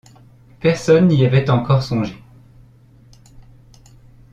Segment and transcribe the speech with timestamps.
[0.59, 2.17] Personne n’y avait encore songé.